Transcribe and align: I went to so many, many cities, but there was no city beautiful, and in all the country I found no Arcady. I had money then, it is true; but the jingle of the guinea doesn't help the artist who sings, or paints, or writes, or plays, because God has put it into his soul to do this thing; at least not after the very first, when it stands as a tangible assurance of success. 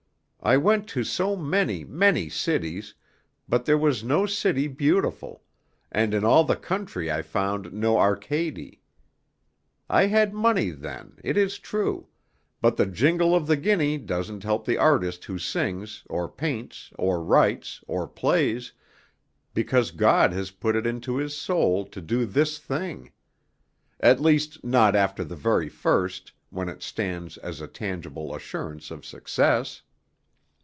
I 0.43 0.57
went 0.57 0.87
to 0.87 1.03
so 1.03 1.35
many, 1.35 1.83
many 1.85 2.27
cities, 2.27 2.95
but 3.47 3.65
there 3.65 3.77
was 3.77 4.03
no 4.03 4.25
city 4.25 4.67
beautiful, 4.67 5.43
and 5.91 6.15
in 6.15 6.25
all 6.25 6.43
the 6.45 6.55
country 6.55 7.11
I 7.11 7.21
found 7.21 7.71
no 7.73 7.99
Arcady. 7.99 8.81
I 9.87 10.07
had 10.07 10.33
money 10.33 10.71
then, 10.71 11.19
it 11.23 11.37
is 11.37 11.59
true; 11.59 12.07
but 12.59 12.75
the 12.75 12.87
jingle 12.87 13.35
of 13.35 13.45
the 13.45 13.55
guinea 13.55 13.99
doesn't 13.99 14.41
help 14.41 14.65
the 14.65 14.79
artist 14.79 15.25
who 15.25 15.37
sings, 15.37 16.05
or 16.09 16.27
paints, 16.27 16.91
or 16.97 17.23
writes, 17.23 17.83
or 17.87 18.07
plays, 18.07 18.71
because 19.53 19.91
God 19.91 20.33
has 20.33 20.49
put 20.49 20.75
it 20.75 20.87
into 20.87 21.17
his 21.17 21.35
soul 21.37 21.85
to 21.85 22.01
do 22.01 22.25
this 22.25 22.57
thing; 22.57 23.11
at 23.99 24.19
least 24.19 24.63
not 24.63 24.95
after 24.95 25.23
the 25.23 25.35
very 25.35 25.69
first, 25.69 26.31
when 26.49 26.67
it 26.67 26.81
stands 26.81 27.37
as 27.37 27.61
a 27.61 27.67
tangible 27.67 28.33
assurance 28.33 28.89
of 28.89 29.05
success. 29.05 29.83